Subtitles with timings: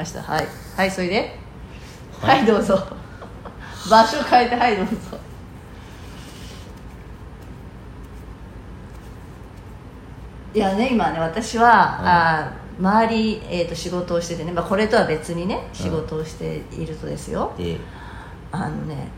[0.00, 0.46] ましたはい。
[0.76, 1.36] はいそれで？
[2.20, 2.74] はい、どうぞ。
[3.90, 4.92] 場所変えてはいどうぞ。
[10.54, 17.78] いやね今ね私は、あー周り、えー、と仕事をしててね、まあ、これとは別にね仕事をしているとですよ、ええ。
[18.50, 19.08] あのね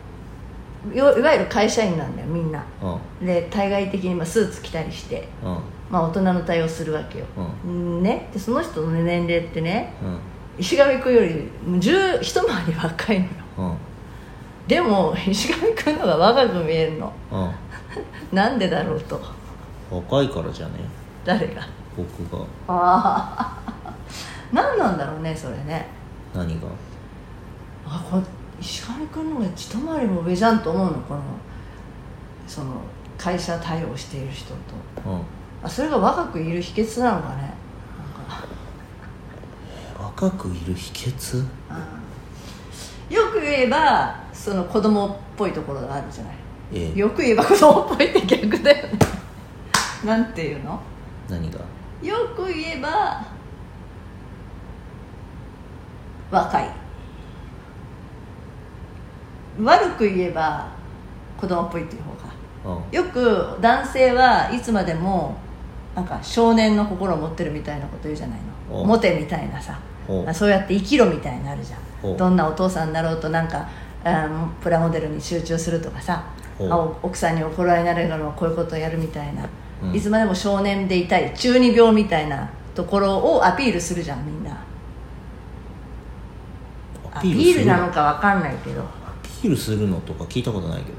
[0.93, 2.65] よいわゆる会社員なんだよみんな。
[2.83, 3.27] うん。
[3.27, 5.59] で対外的にまあスーツ着たりして、うん。
[5.91, 7.27] まあ、大人の対応するわけよ、
[8.01, 10.19] ね、でその人の年齢ってねうん
[10.59, 13.31] 石上君より10一回り若いのよ。
[13.59, 13.77] うん。
[14.69, 17.13] でも石上君のが若く見えるの。
[17.33, 17.51] うん。
[18.37, 19.21] なんでだろうと。
[19.91, 20.73] 若いからじゃね？
[21.25, 21.63] 誰が？
[21.97, 22.45] 僕が。
[22.69, 23.93] ああ
[24.53, 25.87] 何なんだろうねそれね。
[26.35, 26.69] 何が？
[27.87, 28.23] あこれ
[28.61, 31.21] 石上君の方が一回りも上じゃんと思うのこの
[32.47, 32.75] その
[33.19, 34.57] 会社対応している人と。
[35.11, 35.21] うん。
[35.63, 37.53] あそれが若くいる秘訣なのかね
[40.23, 41.39] 若くいる秘訣？
[43.11, 46.35] よく言えばその子供っぽいところがあるじゃない。
[46.73, 46.99] ええ。
[46.99, 48.99] よく言えば子供っぽいって逆だよね。
[50.07, 50.79] なんていうの？
[51.29, 51.59] 何が？
[52.05, 53.25] よく言えば
[56.31, 56.71] 若い。
[59.61, 60.69] 悪く言えば
[61.41, 62.03] 子供っぽいっていう
[62.65, 62.77] 方が。
[62.77, 62.97] うん。
[62.97, 65.35] よく男性はいつまでも
[65.97, 68.39] なんか少年の心を持ってるみたいなこと言うじゃない
[68.71, 68.81] の。
[68.83, 69.77] おモテみたいなさ。
[69.89, 69.92] お
[70.35, 73.69] そうやって生きろみたいになるじゃおんどんなお父さんになろうとなんか
[74.05, 76.25] あのプラモデルに集中するとかさ
[77.03, 79.49] 奥さんに怒られながらもこういうことをやるみたいな、
[79.83, 79.95] うん。
[79.95, 84.63] いつまでも少年でいたい中二病みたいなところをアピールするじゃんみんな。
[87.15, 88.83] アピールなのかわかんないけど。
[88.83, 88.85] ア
[89.23, 90.99] ピールするのとか聞いたことないけど。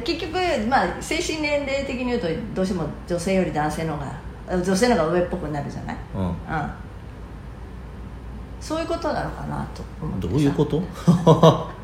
[0.00, 4.12] 結局、まあ、精神年齢的に言うとどうしても女性より男性の方が
[4.50, 6.34] 女性の方が上っぽくなるじゃない、ううん、
[8.60, 10.82] そういうことなのかなと思ってどういうこと？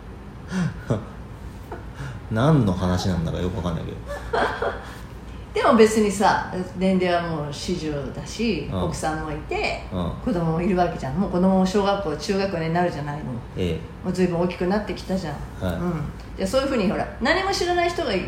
[2.31, 3.97] 何の話なんだかよくわかんないけど。
[5.53, 8.83] でも別にさ年齢はもう40だし、うん。
[8.85, 10.13] 奥さんもいて、うん。
[10.25, 11.15] 子供もいるわけじゃん。
[11.15, 13.25] もう子供も小学校中学年になるじゃないの。
[13.57, 15.75] えもう随分大きくなってきたじゃん、はい。
[15.75, 16.05] うん、
[16.37, 18.23] でそういうふうにほら何も知らない人がい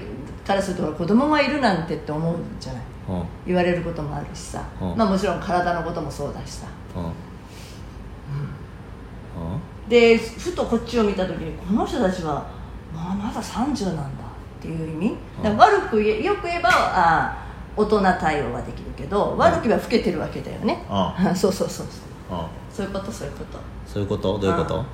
[0.46, 2.82] からすると子供がいるなんてって思うんじゃない？
[3.08, 3.24] えうん。
[3.46, 4.96] 言われることもあるしさ、うん。
[4.96, 6.66] まあもちろん体のこともそうだしさ。
[9.88, 12.46] でふとこっちを見た時にこの人たちは、
[12.94, 14.06] まあ、まだ30なんだっ
[14.62, 15.16] ていう意味、
[15.56, 17.44] 悪く言えよく言えばあ
[17.76, 22.38] 大人対応はできるけど悪く言えば老けてるわけだよね、あ そうそうそうそう。
[22.38, 23.58] あそういうことそういうこと。
[23.86, 24.38] そういうこと？
[24.38, 24.76] どういうこと？
[24.78, 24.84] うん。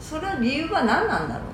[0.00, 1.44] それは理由は何なんだろう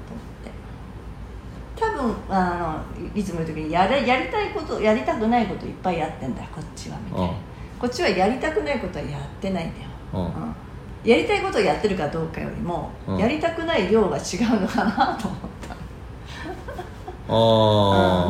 [1.80, 7.26] 多分あのいいつも言う時にやれやりたいことやりたくないこといっぱいやってんだよこっちはみたいな。
[7.28, 7.34] うん。
[7.78, 10.24] こっちはやりたくないことはやってないんだよ、うん。
[10.26, 10.54] うん。
[11.02, 13.16] やりたいことをやってるかどうかよりも、うん。
[13.18, 15.70] やりたくない量が違うのかなと思った。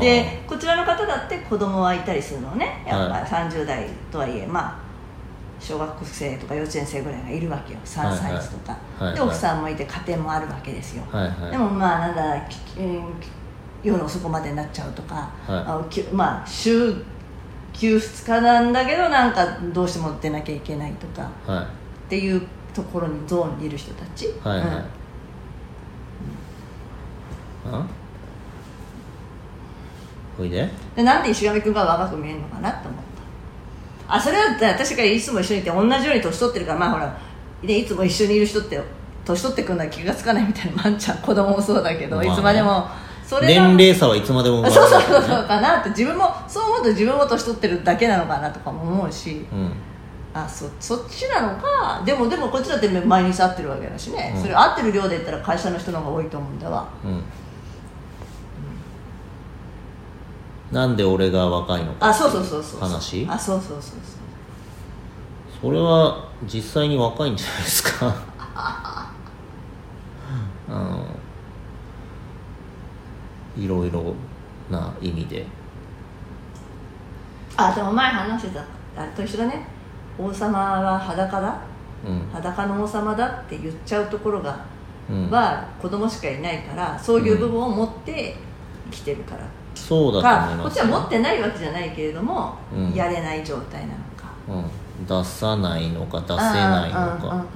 [0.00, 2.84] でこちらの方だって子供はいたりするのね。
[2.86, 3.24] やっぱはい。
[3.50, 4.90] 30代とはいえまあ
[5.58, 7.78] 小学生とか幼稚園生ぐらいがいるわけよ。
[7.84, 8.18] 3はいはい。
[8.18, 11.50] 歳児とか、はいで奥さんもいて家庭もあるわけですよ、はいはい。
[11.50, 13.02] でもまあなんだ、きえー
[13.82, 16.94] 夜遅くまでになっちゃうとか、あきまあ週
[17.72, 21.64] 休2日なんだけどなんかどうしても出なきゃいけないとかはい。
[21.64, 21.66] っ
[22.10, 22.42] ていう
[22.74, 24.68] ところにゾーンにいる人たち、はいはい、
[27.66, 27.74] うん。
[27.74, 27.86] あ？
[30.36, 30.68] ほいで。
[30.96, 33.02] でなんで石上君が若く見えるのかなと思っ
[34.06, 34.16] た。
[34.16, 37.16] あそれは私がいつも一緒にいて同じように年取ってるからまあほら
[37.62, 38.80] でいつも一緒にいる人って
[39.24, 42.32] 年取ってくるのは気がつかないみたいなまんちゃん子供もそうだけど、まあね。
[42.32, 42.88] いつまでも
[43.30, 49.46] それが年齢差はいつまでもそうそうそうそうかなって自分もそう思うと自分も年取ってるだけなのかなとかも思うし。
[49.52, 49.72] うん。
[50.34, 52.02] あそそっちなのか。
[52.04, 54.42] でもでもこっちだって毎日会ってるわけだしね、うん。
[54.42, 56.88] それ会ってる量で言ったら会社の人の方が多いと思うんだわ。
[57.04, 57.22] うん。
[60.72, 62.80] なんで俺が若いのかあそうそうそうそう。
[62.80, 63.28] 話？
[63.30, 63.92] あそうそうそうそう。
[65.62, 68.16] それは実際に若いんじゃないですか
[68.56, 69.12] あ
[70.68, 71.06] の
[73.56, 74.14] いろいろ
[74.70, 75.46] な意味で。
[77.56, 78.64] あでも前話してた。
[78.96, 79.66] あれと一緒だね。
[80.18, 81.60] 王様は裸だ。
[82.06, 82.28] うん。
[82.32, 84.64] 裸の王様だって言っちゃうところが、
[85.10, 85.30] うん。
[85.30, 88.36] は子供しかいないからそういう部分を持って
[88.90, 92.94] 生きてるから、そうだとか思いますこっちは持ってないわけじゃないけれども、うん。
[92.94, 94.30] やれない状態なのか。
[94.48, 97.46] うん、出さないのか出せないのうんうんうんか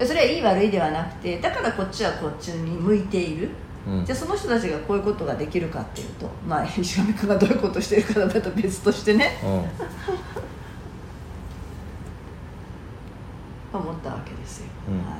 [0.00, 0.06] うん。
[0.06, 3.50] それはいい悪いではなくてだからこっちはこっちに向いている、
[3.86, 4.04] うん。
[4.04, 9.38] じゃあその人たちがこういうことができるかっていうとまあ 石上君がどういうことしてるかだと別としてね。
[9.42, 9.64] うん。
[13.78, 14.98] 思ったわけですよ、うん。
[14.98, 15.18] はい。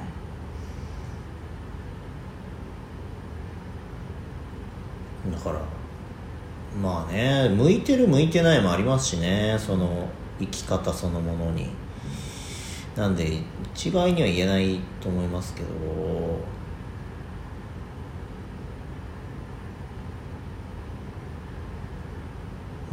[5.32, 5.60] だから
[6.80, 10.06] まあね向いてる向いてないもありますしねその
[10.38, 11.70] 生き方そのものに。
[12.96, 13.40] なんで
[13.74, 15.68] 一概には言えないと思いますけど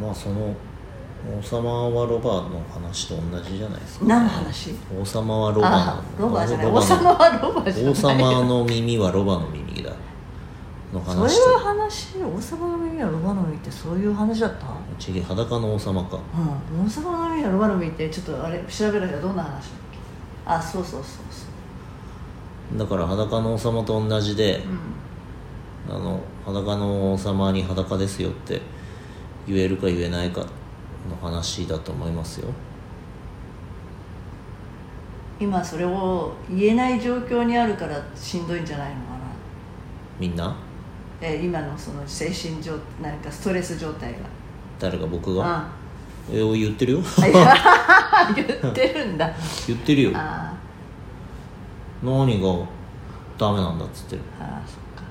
[0.02, 0.56] まあその
[1.40, 4.72] 王様はロバの話と同じじゃないですか、何の話？
[5.00, 6.66] 王様はロバあのロバじゃない。
[6.66, 7.92] 王様はロバじゃない。
[7.92, 9.92] 王様の耳はロバの耳だ。
[10.92, 12.14] のそういう話？
[12.14, 14.66] と話王様の耳はロバの耳ってそういう話だった？
[14.98, 16.18] ちげ裸の王様か。
[16.74, 16.86] うん。
[16.86, 19.62] 王様の耳はロバの耳ってちょっとあれ調べなきゃどんな話だっ
[19.92, 19.98] け？
[20.46, 21.46] あそうそうそうそ
[22.76, 22.80] う。
[22.80, 25.96] だから裸の王様と同じでうん。
[25.96, 28.62] あの裸の王様に裸ですよって
[29.48, 30.48] 言えるか言えないかの
[31.22, 32.48] 話だと思いますよ。
[35.40, 39.18] 今それを言えない状況にあるからしんどいんじゃないのかな。
[40.20, 40.56] みんな？
[41.20, 44.20] え今のその精神状なんかストレス状態が。
[44.80, 45.44] 誰が僕が？
[45.46, 45.70] あ
[46.32, 47.00] え言ってるよ。
[48.36, 49.32] 言ってるんだ。
[49.68, 50.12] 言ってるよ。
[50.14, 50.54] あ
[52.04, 52.48] 何が
[53.38, 54.16] ダメなんだっつって。
[54.16, 55.04] るあああそっか。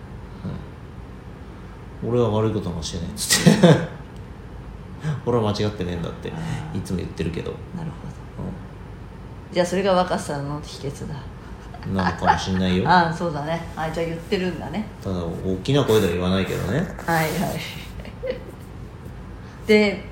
[2.07, 4.00] 俺は悪いこともしてないっつって
[5.27, 6.29] 俺は間違ってねえんだって
[6.75, 8.11] いつも言ってるけど、なるほど。
[9.53, 11.15] じゃあそれが若さの秘訣だ。
[11.87, 12.85] うん、なのかもしんないよ。
[12.89, 13.61] ああそうだね。
[13.77, 14.87] あじゃあ言ってるんだね。
[15.03, 16.79] ただ大きな声では言わないけどね。
[17.07, 17.29] はいはい。
[19.67, 20.05] で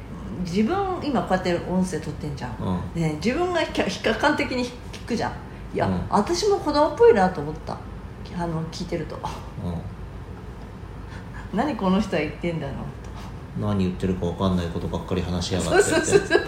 [0.44, 2.52] 自分今こうやって音声撮ってんじゃん、
[2.94, 5.32] うね、自分がひ客観的に聞くじゃん。
[5.74, 6.00] いや、うん。
[6.08, 7.76] 私も子供っぽいなと思った。
[8.36, 9.16] あの聞いてると。
[9.16, 9.20] う
[11.56, 13.07] 何この人は言ってんだろうと。
[13.07, 13.07] ん、
[13.60, 16.40] 何言ってるか分かんないことばっかり話しやがってそうそうそう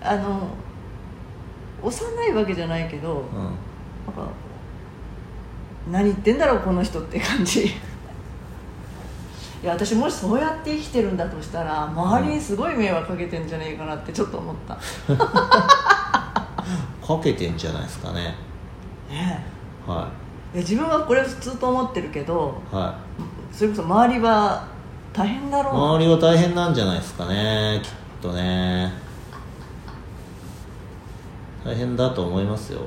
[0.00, 0.48] あの
[1.82, 3.42] 幼いわけじゃないけど、うん。
[3.42, 3.52] なん
[4.14, 4.30] か
[5.90, 7.66] 何言ってんだろうこの人って感じ。
[9.62, 14.76] いや私もしそうやって生きてるんだとしたら周りにすごい迷惑かけてんじゃねえかなってちょっと思った、
[15.16, 16.46] か
[17.22, 18.34] けてんじゃないですかね。
[19.08, 19.44] ね
[19.86, 20.08] は
[20.54, 20.58] い。
[20.58, 22.76] えいや自分はこれ普通と思ってるけどい。
[22.76, 22.94] は
[23.56, 24.68] それこそ周りは
[25.14, 25.80] 大変だろうな。
[25.94, 28.92] 周りは大変なんじゃないですかねきっとね。
[31.64, 32.82] 大変だと思いますよ。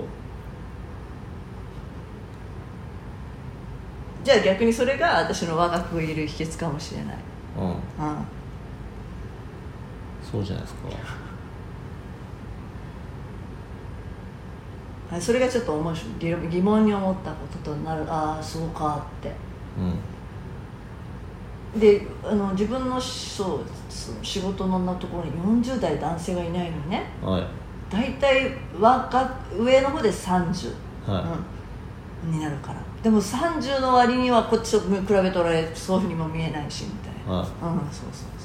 [4.24, 7.18] じゃあ逆にそれが私の若くいる秘訣かもしれない、
[7.58, 7.70] うん。
[7.70, 7.78] うん、
[10.22, 10.88] そうじゃないですか。
[15.10, 16.14] はいそれがちょっと面白い。
[16.20, 18.04] 疑疑問に思ったこととなる。
[18.08, 19.30] ああそうかって。
[19.76, 20.00] うん
[21.78, 23.60] であの自分のそう
[24.24, 27.04] 仕事のところに40代男性がいないのにね。
[27.22, 27.44] はい。
[27.92, 30.74] 大体若上の方で30、
[31.08, 31.22] は
[32.26, 32.28] い。
[32.28, 32.82] うん、になるから。
[33.04, 37.48] でも30の割にはこっちと比べたらそういうふうにも見えないしみたいな、はい。
[37.48, 37.52] うん
[37.92, 38.39] そうそう